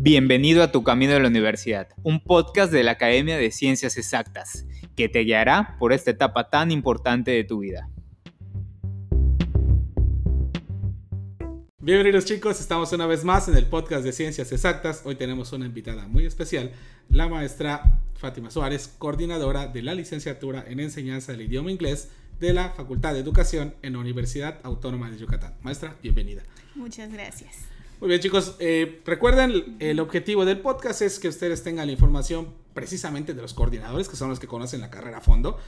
[0.00, 4.64] Bienvenido a Tu Camino de la Universidad, un podcast de la Academia de Ciencias Exactas,
[4.94, 7.90] que te guiará por esta etapa tan importante de tu vida.
[11.80, 15.02] Bienvenidos chicos, estamos una vez más en el podcast de Ciencias Exactas.
[15.04, 16.70] Hoy tenemos una invitada muy especial,
[17.08, 22.70] la maestra Fátima Suárez, coordinadora de la licenciatura en enseñanza del idioma inglés de la
[22.70, 25.54] Facultad de Educación en la Universidad Autónoma de Yucatán.
[25.62, 26.44] Maestra, bienvenida.
[26.76, 27.77] Muchas gracias.
[28.00, 32.54] Muy bien chicos, eh, recuerden, el objetivo del podcast es que ustedes tengan la información
[32.72, 35.58] precisamente de los coordinadores, que son los que conocen la carrera a fondo,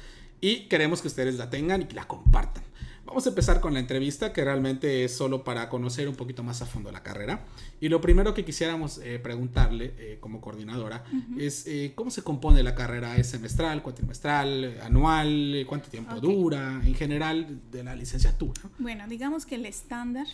[0.40, 2.62] y queremos que ustedes la tengan y la compartan.
[3.04, 6.62] Vamos a empezar con la entrevista, que realmente es solo para conocer un poquito más
[6.62, 7.44] a fondo la carrera.
[7.80, 11.02] Y lo primero que quisiéramos eh, preguntarle eh, como coordinadora
[11.36, 11.66] es
[11.96, 17.82] cómo se compone la carrera, ¿es semestral, cuatrimestral, anual, cuánto tiempo dura, en general de
[17.82, 18.62] la licenciatura?
[18.78, 20.28] Bueno, digamos que el estándar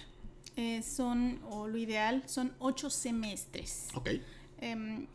[0.56, 3.88] eh, son, o lo ideal, son ocho semestres.
[3.94, 4.10] Ok.
[4.60, 5.06] Em,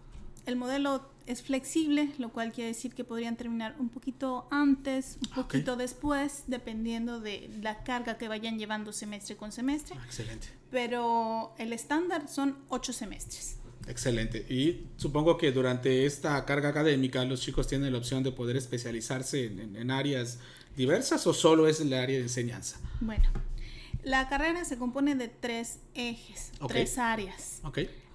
[0.45, 5.35] el modelo es flexible, lo cual quiere decir que podrían terminar un poquito antes, un
[5.35, 9.95] poquito después, dependiendo de la carga que vayan llevando semestre con semestre.
[9.99, 10.47] Ah, excelente.
[10.69, 13.57] Pero el estándar son ocho semestres.
[13.87, 14.45] Excelente.
[14.49, 19.45] Y supongo que durante esta carga académica los chicos tienen la opción de poder especializarse
[19.45, 20.39] en, en áreas
[20.75, 22.79] diversas o solo es el área de enseñanza.
[22.99, 23.29] Bueno,
[24.03, 27.61] la carrera se compone de tres ejes, tres áreas.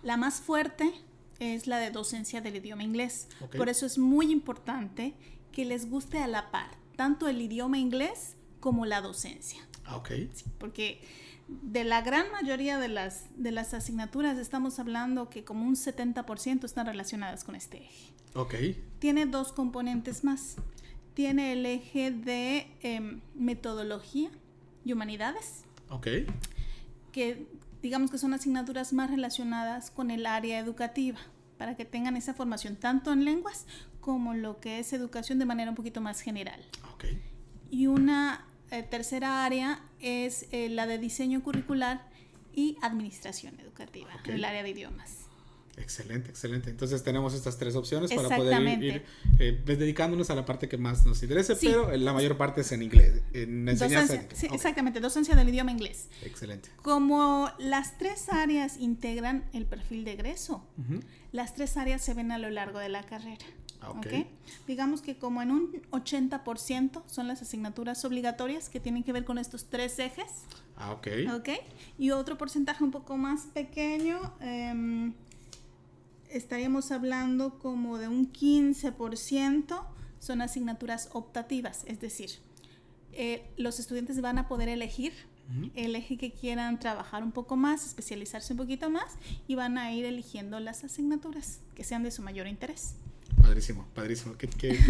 [0.03, 0.93] La más fuerte
[1.39, 3.29] es la de docencia del idioma inglés.
[3.57, 5.15] Por eso es muy importante
[5.53, 9.61] que les guste a la par tanto el idioma inglés como la docencia.
[9.85, 10.03] Ah,
[10.59, 11.01] porque
[11.47, 16.65] de la gran mayoría de las, de las asignaturas estamos hablando que como un 70%
[16.65, 18.13] están relacionadas con este eje.
[18.35, 18.83] Okay.
[18.99, 20.57] Tiene dos componentes más.
[21.15, 24.31] Tiene el eje de em, metodología
[24.85, 26.09] y humanidades Ok.
[27.13, 27.47] Que
[27.83, 31.19] digamos que son asignaturas más relacionadas con el área educativa,
[31.59, 33.67] para que tengan esa formación tanto en lenguas
[34.01, 36.61] como lo que es educación de manera un poquito más general.
[36.95, 37.05] Ok.
[37.71, 42.09] Y una eh, tercera área es eh, la de diseño curricular
[42.55, 45.27] y administración educativa, el área de idiomas.
[45.77, 46.71] Excelente, excelente.
[46.71, 49.05] Entonces tenemos estas tres opciones para poder ir,
[49.39, 52.73] eh, pues, dedicándonos a la parte que más nos interese, pero la mayor parte es
[52.73, 54.23] en inglés, en enseñanza.
[54.35, 56.09] Sí, exactamente, docencia del idioma inglés.
[56.23, 56.71] Excelente.
[56.83, 60.67] Como las tres áreas integran el perfil de egreso,
[61.33, 63.45] las tres áreas se ven a lo largo de la carrera.
[63.83, 64.27] Ah, okay.
[64.67, 69.37] Digamos que como en un 80% son las asignaturas obligatorias que tienen que ver con
[69.37, 70.25] estos tres ejes.
[70.77, 71.09] Ah, ok.
[71.35, 71.49] Ok.
[71.99, 74.35] Y otro porcentaje un poco más pequeño.
[74.41, 75.13] Eh,
[76.31, 79.87] estaríamos hablando como de un 15%
[80.19, 82.31] son asignaturas optativas, es decir,
[83.13, 85.13] eh, los estudiantes van a poder elegir
[85.75, 89.17] el eje que quieran trabajar un poco más, especializarse un poquito más
[89.47, 92.97] y van a ir eligiendo las asignaturas que sean de su mayor interés.
[93.41, 94.37] Padrísimo, padrísimo.
[94.37, 94.49] Qué,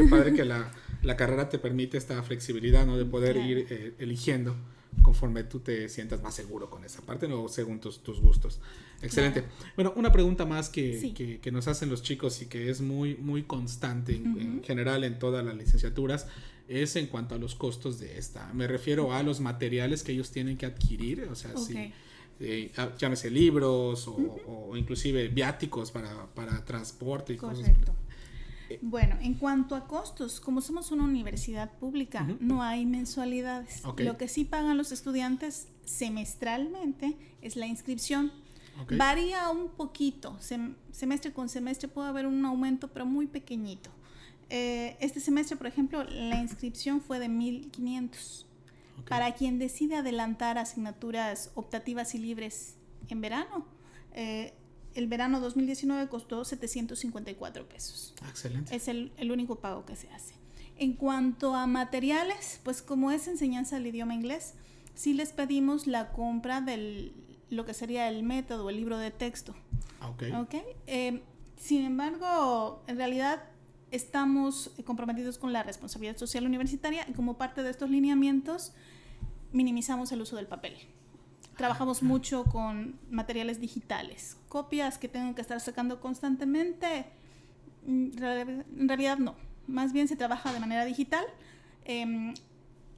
[0.09, 0.71] padre que la,
[1.17, 2.97] carrera te permite esta flexibilidad, ¿no?
[2.97, 4.57] De poder ir eh, eligiendo
[5.07, 7.47] conforme tú te sientas más seguro con esa parte, ¿no?
[7.47, 8.59] Según tus, tus gustos.
[9.01, 9.45] Excelente.
[9.77, 13.45] Bueno, una pregunta más que, que, nos hacen los chicos y que es muy, muy
[13.45, 16.27] constante en, general en todas las licenciaturas
[16.67, 18.53] es en cuanto a los costos de esta.
[18.53, 21.93] Me refiero a los materiales que ellos tienen que adquirir, o sea, si,
[22.41, 27.71] eh, llámese libros o, inclusive viáticos para, para transporte y cosas.
[28.83, 33.83] Bueno, en cuanto a costos, como somos una universidad pública, no hay mensualidades.
[33.99, 38.33] Lo que sí pagan los estudiantes semestralmente es la inscripción
[38.91, 40.39] Varía un poquito,
[40.93, 43.91] semestre con semestre puede haber un aumento, pero muy pequeñito.
[44.49, 48.45] Eh, este semestre, por ejemplo, la inscripción fue de 1.500.
[49.09, 52.77] Para quien decide adelantar asignaturas optativas y libres
[53.09, 53.67] en verano,
[54.13, 54.55] eh,
[54.97, 58.15] el verano 2019 costó 754 pesos.
[58.23, 58.75] Ah, excelente.
[58.75, 60.35] Es el, el, único pago que se hace.
[60.79, 64.55] En cuanto a materiales, pues como es enseñanza del idioma inglés,
[64.95, 67.15] sí les pedimos la compra del
[67.51, 69.55] lo que sería el método, el libro de texto.
[70.01, 70.23] Ah, ok.
[70.43, 70.65] okay?
[70.87, 71.23] Eh,
[71.57, 73.45] sin embargo, en realidad
[73.91, 78.73] estamos comprometidos con la responsabilidad social universitaria y como parte de estos lineamientos
[79.53, 80.75] minimizamos el uso del papel.
[81.57, 87.07] Trabajamos mucho con materiales digitales, copias que tengo que estar sacando constantemente.
[87.87, 89.35] Mm, en realidad no,
[89.67, 91.25] más bien se trabaja de manera digital.
[91.85, 92.35] Em,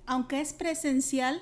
[0.06, 1.40] aunque es presencial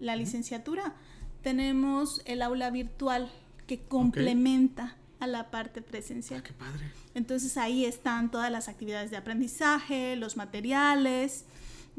[0.00, 0.94] la licenciatura,
[1.42, 3.30] tenemos el aula virtual
[3.66, 6.40] que complementa a la parte presencial.
[6.40, 6.92] Ah, qué padre.
[7.14, 11.44] Entonces ahí están todas las actividades de aprendizaje, los materiales.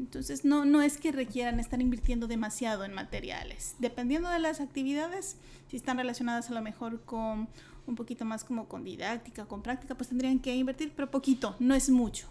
[0.00, 3.76] Entonces no, no es que requieran estar invirtiendo demasiado en materiales.
[3.78, 5.36] Dependiendo de las actividades,
[5.68, 7.48] si están relacionadas a lo mejor con
[7.86, 11.74] un poquito más como con didáctica, con práctica, pues tendrían que invertir, pero poquito, no
[11.74, 12.28] es mucho.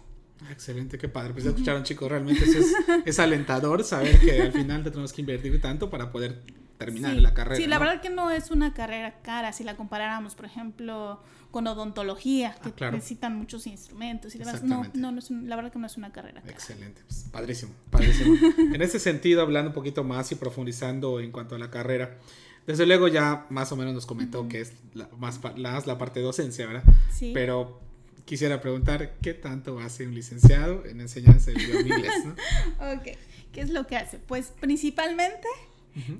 [0.50, 1.32] Excelente, qué padre.
[1.32, 2.72] Pues ya escucharon, chicos, realmente es,
[3.04, 6.42] es, alentador saber que al final tenemos que invertir tanto para poder
[6.80, 7.56] terminar la carrera.
[7.56, 11.66] Sí, la verdad que no es una carrera cara si la comparáramos, por ejemplo, con
[11.66, 14.62] odontología, que ah, necesitan muchos instrumentos y demás.
[14.62, 16.52] No, no, es la verdad que no es una carrera cara.
[16.52, 18.34] Excelente, pues, padrísimo, padrísimo.
[18.74, 22.16] en ese sentido, hablando un poquito más y profundizando en cuanto a la carrera,
[22.66, 26.20] desde luego ya más o menos nos comentó que es la, más la, la parte
[26.20, 26.84] de docencia, ¿verdad?
[27.12, 27.32] Sí.
[27.34, 27.80] Pero
[28.24, 32.32] quisiera preguntar qué tanto hace un licenciado en enseñanza de idioma inglés, ¿no?
[32.94, 33.08] ok,
[33.52, 34.18] ¿qué es lo que hace?
[34.18, 35.48] Pues principalmente,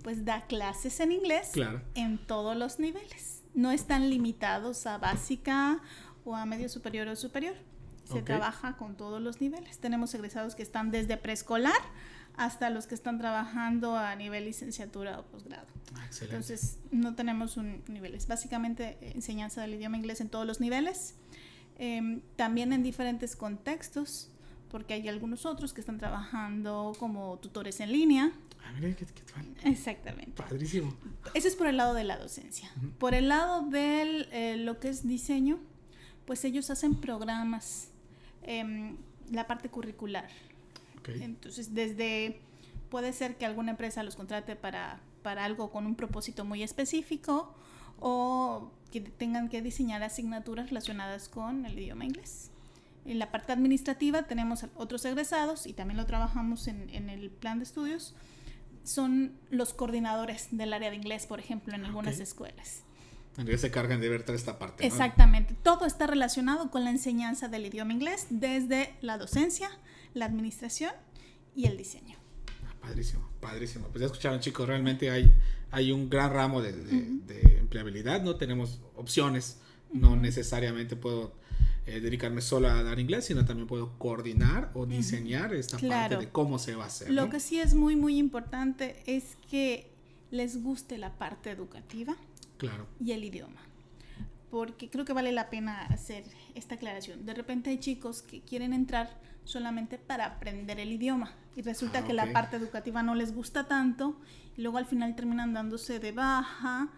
[0.03, 1.53] pues da clases en inglés
[1.95, 3.43] en todos los niveles.
[3.55, 5.81] No están limitados a básica
[6.25, 7.55] o a medio superior o superior.
[8.05, 9.79] Se trabaja con todos los niveles.
[9.79, 11.81] Tenemos egresados que están desde preescolar
[12.37, 15.67] hasta los que están trabajando a nivel licenciatura o posgrado.
[15.95, 18.15] Ah, Entonces, no tenemos un nivel.
[18.15, 21.15] Es básicamente enseñanza del idioma inglés en todos los niveles.
[21.79, 24.31] Em, también en diferentes contextos,
[24.71, 28.33] porque hay algunos otros que están trabajando como tutores en línea.
[28.65, 29.07] Ah, mira, qué,
[29.65, 30.33] Exactamente.
[30.43, 30.95] Padrísimo.
[31.35, 32.71] Eso es por el lado de la docencia.
[32.99, 35.59] Por el lado de eh, lo que es diseño,
[36.25, 37.89] pues ellos hacen programas,
[38.43, 38.97] em,
[39.31, 40.29] la parte curricular.
[41.07, 42.41] Entonces, desde,
[42.89, 47.53] puede ser que alguna empresa los contrate para, para algo con un propósito muy específico
[47.99, 52.51] o que tengan que diseñar asignaturas relacionadas con el idioma inglés.
[53.05, 57.59] En la parte administrativa tenemos otros egresados y también lo trabajamos en, en el plan
[57.59, 58.15] de estudios.
[58.85, 62.83] Son los coordinadores del área de inglés, por ejemplo, en algunas escuelas.
[63.31, 64.87] Entonces se cargan de ver toda esta parte.
[64.87, 65.55] Exactamente.
[65.63, 69.71] Todo está relacionado con la enseñanza del idioma inglés, desde la docencia,
[70.15, 70.93] la administración
[71.55, 72.19] y el diseño.
[72.67, 73.87] Ah, padrísimo, padrísimo.
[73.89, 75.33] Pues ya escucharon chicos, realmente hay
[75.71, 76.71] hay un gran ramo de,
[77.59, 78.37] empleabilidad, ¿no?
[78.37, 79.59] Tenemos opciones,
[79.93, 81.33] no necesariamente puedo
[81.87, 86.29] eh, dedicarme solo a dar inglés, sino también puedo coordinar o diseñar esta parte de
[86.29, 87.11] cómo se va a hacer.
[87.11, 89.91] Lo que sí es muy, muy importante es que
[90.31, 92.17] les guste la parte educativa
[92.59, 92.87] claro.
[93.05, 93.61] y el idioma.
[94.51, 96.25] Porque creo que vale la pena hacer
[96.55, 97.25] esta aclaración.
[97.25, 102.05] De repente hay chicos que quieren entrar solamente para aprender el idioma y resulta ah,
[102.05, 104.21] que la parte educativa no les gusta tanto
[104.57, 106.89] y luego al final terminan dándose de baja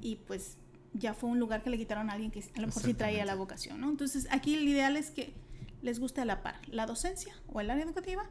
[0.00, 0.56] y pues
[0.94, 3.24] ya fue un lugar que le quitaron a alguien que a lo mejor sí traía
[3.24, 3.90] la vocación, ¿no?
[3.90, 5.32] Entonces aquí el ideal es que
[5.82, 8.24] les guste a la par la docencia o el área educativa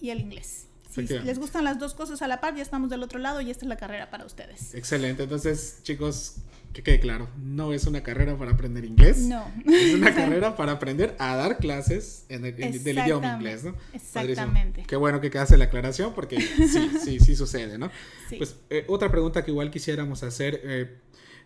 [0.00, 0.68] y el inglés.
[0.90, 3.50] Si les gustan las dos cosas a la par, ya estamos del otro lado y
[3.50, 4.74] esta es la carrera para ustedes.
[4.74, 5.24] Excelente.
[5.24, 6.36] Entonces, chicos,
[6.72, 9.18] que quede claro, no es una carrera para aprender inglés.
[9.18, 9.50] No.
[9.66, 13.74] Es una carrera para aprender a dar clases en el, del idioma inglés, ¿no?
[13.92, 14.84] Exactamente.
[14.86, 17.90] Qué bueno que hace la aclaración porque sí, sí, sí sucede, ¿no?
[18.36, 20.60] Pues eh, otra pregunta que igual quisiéramos hacer.
[20.64, 20.98] Eh,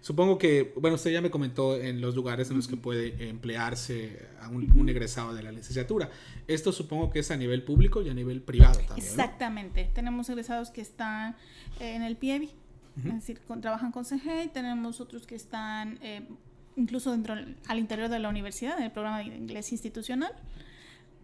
[0.03, 4.27] Supongo que, bueno, usted ya me comentó en los lugares en los que puede emplearse
[4.41, 6.11] a un, egresado de la licenciatura.
[6.49, 9.07] Esto supongo que es a nivel público y a nivel privado también.
[9.07, 9.89] Exactamente.
[9.95, 11.37] Tenemos egresados que están
[11.79, 12.51] eh, en el PIEBI,
[12.97, 16.27] es decir, trabajan con CGE, tenemos otros que están eh,
[16.75, 17.37] incluso dentro
[17.69, 20.33] al interior de la universidad, en el programa de inglés institucional.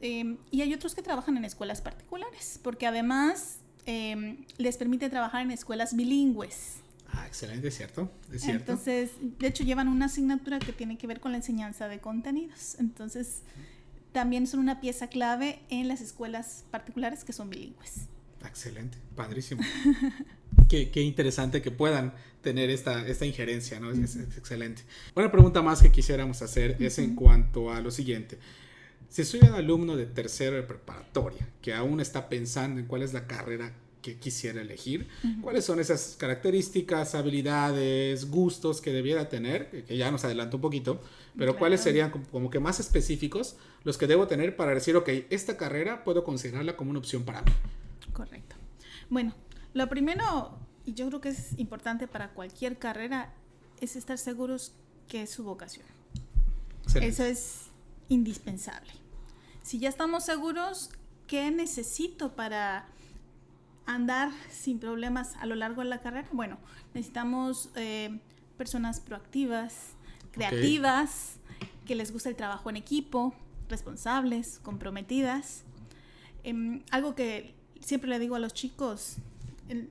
[0.00, 3.58] Eh, y hay otros que trabajan en escuelas particulares, porque además
[4.58, 6.82] les permite trabajar en escuelas bilingües.
[7.18, 8.10] Ah, excelente, ¿cierto?
[8.32, 8.72] Es cierto.
[8.72, 12.76] Entonces, de hecho, llevan una asignatura que tiene que ver con la enseñanza de contenidos.
[12.78, 13.42] Entonces,
[14.12, 18.06] también son una pieza clave en las escuelas particulares que son bilingües.
[18.46, 19.62] Excelente, padrísimo.
[20.68, 23.90] qué, qué, interesante que puedan tener esta, esta injerencia, ¿no?
[23.90, 24.82] Es, excelente.
[25.16, 28.38] Una pregunta más que quisiéramos hacer es en cuanto a lo siguiente.
[29.08, 33.12] Si soy un alumno de tercero de preparatoria que aún está pensando en cuál es
[33.12, 35.08] la carrera que quisiera elegir,
[35.40, 41.00] cuáles son esas características, habilidades, gustos que debiera tener, que ya nos adelanto un poquito,
[41.36, 45.56] pero cuáles serían como que más específicos los que debo tener para decir, ok, esta
[45.56, 47.52] carrera puedo considerarla como una opción para mí.
[48.12, 48.56] Correcto.
[49.10, 49.34] Bueno,
[49.74, 53.32] lo primero, y yo creo que es importante para cualquier carrera,
[53.80, 54.72] es estar seguros
[55.06, 55.86] que es su vocación.
[57.00, 57.66] Eso es
[58.08, 58.90] indispensable.
[59.62, 60.90] Si ya estamos seguros,
[61.26, 62.88] ¿qué necesito para
[63.88, 66.28] andar sin problemas a lo largo de la carrera?
[66.32, 66.58] Bueno,
[66.94, 68.20] necesitamos eh,
[68.56, 69.94] personas proactivas,
[70.30, 71.38] creativas,
[71.86, 73.34] que les guste el trabajo en equipo,
[73.68, 75.64] responsables, comprometidas.
[76.44, 79.16] Em, algo que siempre le digo a los chicos,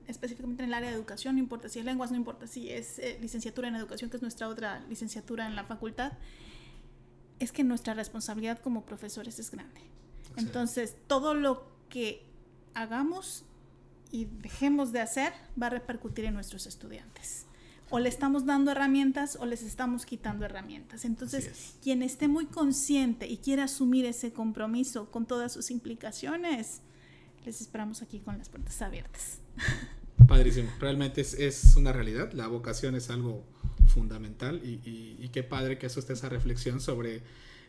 [0.06, 2.98] específicamente en el área de educación, no importa si es lenguas, no importa si es
[2.98, 6.12] eh, licenciatura en educación, que es nuestra otra licenciatura en la facultad,
[7.38, 9.80] es que nuestra responsabilidad como profesores es grande.
[10.36, 12.24] Entonces, todo lo que
[12.74, 13.44] hagamos
[14.10, 17.46] y dejemos de hacer va a repercutir en nuestros estudiantes.
[17.90, 21.06] O le estamos dando herramientas o les estamos quitando herramientas.
[21.06, 26.82] Entonces, quien esté muy consciente y quiera asumir ese compromiso con todas sus implicaciones,
[27.46, 29.38] les esperamos aquí con las puertas abiertas.
[30.26, 33.42] Padrísimo, realmente es, es una realidad, la vocación es algo
[33.86, 37.22] fundamental y, y, qué padre que eso esté esa reflexión sobre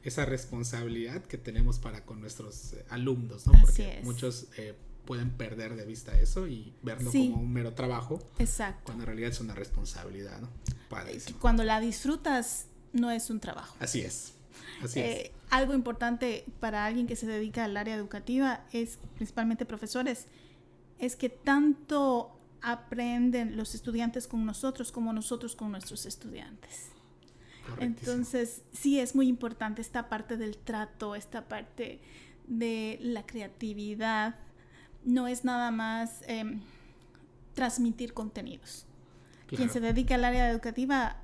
[0.04, 3.54] esa responsabilidad que tenemos para con nuestros eh, alumnos, ¿no?
[3.62, 4.76] Porque muchos eh,
[5.10, 8.20] pueden perder de vista eso y verlo como un mero trabajo.
[8.38, 8.84] Exacto.
[8.84, 10.48] Cuando en realidad es una responsabilidad, ¿no?
[10.88, 11.40] Padrísimo.
[11.40, 13.76] Cuando la disfrutas, no es un trabajo.
[13.80, 14.34] Así es.
[14.84, 15.06] Así es.
[15.08, 20.28] Eh, algo importante para alguien que se dedica al área educativa es, principalmente profesores,
[21.00, 26.90] es que tanto aprenden los estudiantes con nosotros como nosotros con nuestros estudiantes.
[27.80, 32.00] Entonces, sí es muy importante esta parte del trato, esta parte
[32.46, 34.36] de la creatividad.
[35.04, 36.62] No es nada más em,
[37.54, 38.86] transmitir contenidos.
[39.48, 41.18] Quien se dedica al área educativa,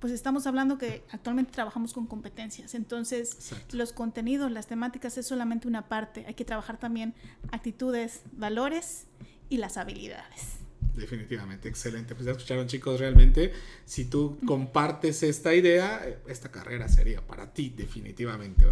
[0.00, 2.74] pues estamos hablando que actualmente trabajamos con competencias.
[2.74, 6.24] Entonces, los contenidos, las temáticas es solamente una parte.
[6.26, 7.14] Hay que trabajar también
[7.52, 9.06] actitudes, valores
[9.48, 10.60] y las habilidades.
[10.94, 12.14] Definitivamente, excelente.
[12.14, 13.52] Pues ya escucharon chicos, realmente,
[13.84, 18.64] si tú compartes esta idea, esta carrera sería para ti, definitivamente.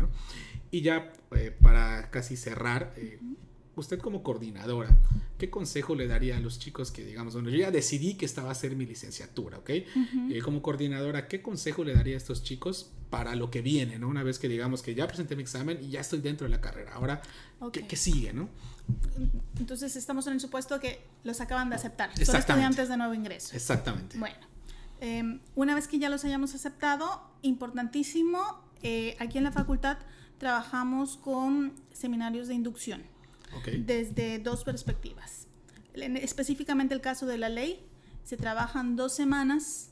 [0.70, 3.20] Y ya eh, para casi cerrar, eh,
[3.80, 4.96] usted como coordinadora,
[5.38, 8.42] ¿qué consejo le daría a los chicos que, digamos, bueno, yo ya decidí que esta
[8.42, 9.70] va a ser mi licenciatura, ¿ok?
[9.70, 14.08] Eh, como coordinadora, ¿qué consejo le daría a estos chicos para lo que viene, ¿no?
[14.08, 16.60] Una vez que digamos que ya presenté mi examen y ya estoy dentro de la
[16.60, 17.22] carrera, ahora,
[17.72, 18.48] ¿qué, sigue, ¿no?
[19.58, 23.54] Entonces estamos en el supuesto que los acaban de aceptar, son estudiantes de nuevo ingreso.
[23.54, 24.18] Exactamente.
[24.18, 24.36] Bueno,
[25.00, 29.98] em, una vez que ya los hayamos aceptado, importantísimo, eh, aquí en la facultad
[30.38, 33.17] trabajamos con seminarios de inducción
[33.84, 35.46] desde dos perspectivas.
[35.94, 37.80] específicamente el caso de la ley,
[38.24, 39.90] se trabajan dos semanas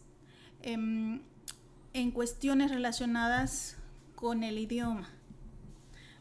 [0.63, 1.21] em,
[1.93, 3.77] en cuestiones relacionadas
[4.15, 5.09] con el idioma,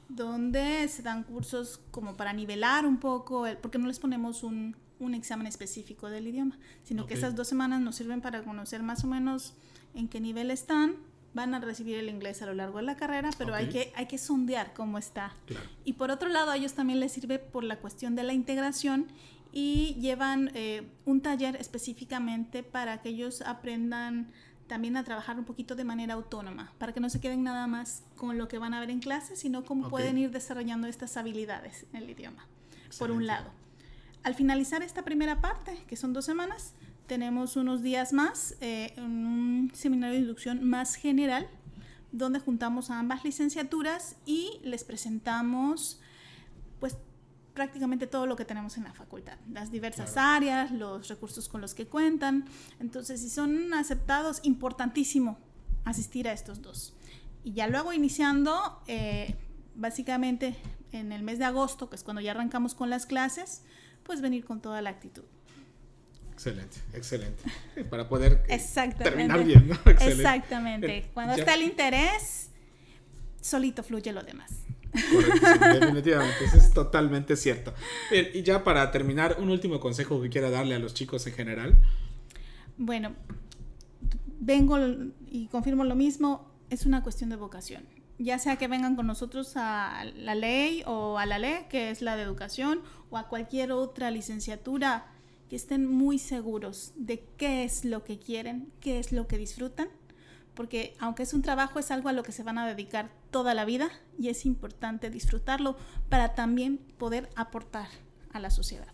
[0.10, 5.14] donde se dan cursos como para nivelar un poco, porque no les ponemos un, un
[5.14, 9.08] examen específico del idioma, sino que esas dos semanas nos sirven para conocer más o
[9.08, 9.54] menos
[9.94, 10.96] en qué nivel están
[11.36, 14.08] van a recibir el inglés a lo largo de la carrera, pero hay, que, hay
[14.08, 15.34] que sondear cómo está.
[15.84, 19.08] Y por otro lado, a ellos también les sirve por la cuestión de la integración
[19.52, 24.32] y llevan eh, un taller específicamente para que ellos aprendan
[24.68, 28.04] también a trabajar un poquito de manera autónoma, para que no se queden nada más
[28.16, 31.86] con lo que van a ver en clase, sino cómo pueden ir desarrollando estas habilidades
[31.92, 32.48] en el idioma,
[32.98, 33.52] por un lado.
[34.24, 36.74] Al finalizar esta primera parte, que son dos semanas,
[37.08, 41.48] tenemos unos días más eh, en un seminario de inducción más general,
[42.12, 46.00] donde juntamos a ambas licenciaturas y les presentamos
[46.80, 46.98] pues
[47.54, 51.74] prácticamente todo lo que tenemos en la facultad, las diversas áreas, los recursos con los
[51.74, 52.46] que cuentan.
[52.80, 55.38] Entonces, si son aceptados, importantísimo
[55.86, 56.94] asistir a estos dos.
[57.44, 59.36] Y ya luego iniciando, eh,
[59.76, 60.56] básicamente
[60.92, 63.64] en el mes de agosto, que es cuando ya arrancamos con las clases,
[64.04, 65.24] pues venir con toda la actitud.
[66.36, 67.44] Excelente, excelente.
[67.90, 68.62] Para poder eh,
[68.98, 69.76] terminar bien, ¿no?
[69.92, 71.10] Exactamente.
[71.14, 72.50] Cuando está el interés,
[73.40, 74.52] solito fluye lo demás.
[75.12, 77.74] Correcto, definitivamente, eso es totalmente cierto.
[78.12, 81.34] Bien, y ya para terminar, un último consejo que quiera darle a los chicos en
[81.34, 81.78] general.
[82.78, 83.14] Bueno,
[84.40, 84.78] vengo
[85.30, 87.84] y confirmo lo mismo, es una cuestión de vocación.
[88.18, 92.02] Ya sea que vengan con nosotros a la ley o a la ley, que es
[92.02, 95.08] la de educación, o a cualquier otra licenciatura
[95.50, 99.90] que estén muy seguros de qué es lo que quieren, qué es lo que disfrutan,
[100.54, 103.54] porque aunque es un trabajo, es algo a lo que se van a dedicar toda
[103.54, 105.78] la vida y es importante disfrutarlo
[106.10, 107.88] para también poder aportar
[108.32, 108.88] a la sociedad.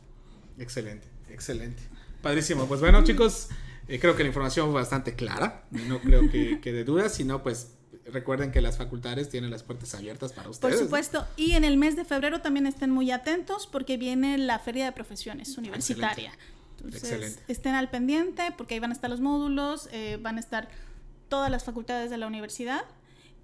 [0.57, 1.83] Excelente, excelente.
[2.21, 2.65] Padrísimo.
[2.65, 3.49] Pues bueno, chicos,
[3.87, 5.65] eh, creo que la información fue bastante clara.
[5.71, 9.93] No creo que, que de dudas, sino pues recuerden que las facultades tienen las puertas
[9.93, 10.75] abiertas para ustedes.
[10.75, 14.59] Por supuesto, y en el mes de febrero también estén muy atentos porque viene la
[14.59, 16.31] Feria de Profesiones Universitaria.
[16.83, 20.67] Entonces, estén al pendiente porque ahí van a estar los módulos, eh, van a estar
[21.29, 22.83] todas las facultades de la universidad.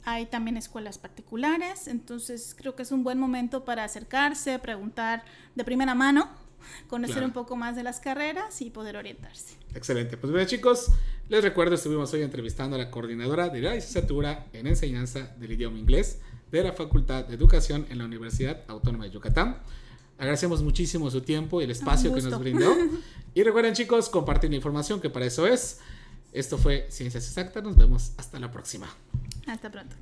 [0.03, 5.23] Hay también escuelas particulares, entonces creo que es un buen momento para acercarse, preguntar
[5.55, 6.29] de primera mano,
[6.87, 9.55] conocer un poco más de las carreras y poder orientarse.
[9.75, 10.17] Excelente.
[10.17, 10.91] Pues bueno, chicos,
[11.29, 15.77] les recuerdo, estuvimos hoy entrevistando a la coordinadora de la licenciatura en enseñanza del idioma
[15.77, 16.19] inglés
[16.51, 19.57] de la Facultad de Educación en la Universidad Autónoma de Yucatán.
[20.17, 22.73] Agradecemos muchísimo su tiempo y el espacio que nos brindó.
[23.33, 25.79] Y recuerden chicos, compartir la información que para eso es.
[26.33, 27.63] Esto fue Ciencias Exactas.
[27.63, 28.87] Nos vemos hasta la próxima.
[29.45, 29.95] Hasta pronto.